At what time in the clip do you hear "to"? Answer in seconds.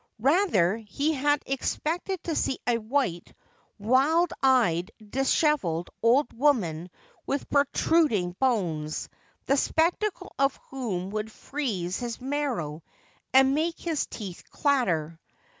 2.23-2.33